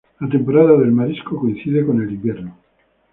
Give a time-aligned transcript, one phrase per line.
[0.19, 2.57] La temporada del marisco coincide con el invierno.